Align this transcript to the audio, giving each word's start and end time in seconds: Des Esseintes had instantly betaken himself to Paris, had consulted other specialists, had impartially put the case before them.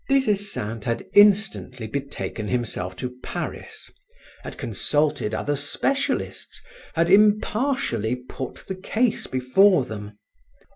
Des 0.09 0.27
Esseintes 0.27 0.85
had 0.85 1.05
instantly 1.13 1.85
betaken 1.85 2.47
himself 2.47 2.95
to 2.95 3.13
Paris, 3.21 3.91
had 4.41 4.57
consulted 4.57 5.31
other 5.35 5.55
specialists, 5.55 6.59
had 6.95 7.07
impartially 7.07 8.15
put 8.15 8.65
the 8.67 8.73
case 8.73 9.27
before 9.27 9.85
them. 9.85 10.17